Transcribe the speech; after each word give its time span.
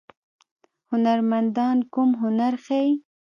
هنرمندان 0.89 1.77
کوم 1.93 2.09
هنر 2.21 2.53
ښيي؟ 2.65 2.91